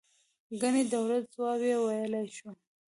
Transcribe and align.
ګنې 0.61 0.83
د 0.85 0.91
دولت 0.95 1.23
ځواب 1.33 1.61
یې 1.69 1.75
ویلای 1.85 2.27
شو. 2.37 2.49